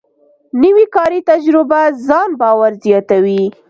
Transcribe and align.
نوې 0.63 0.85
کاري 0.95 1.19
تجربه 1.29 1.81
ځان 2.07 2.29
باور 2.39 2.71
زیاتوي 2.85 3.43